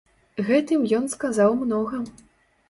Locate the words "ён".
0.99-1.05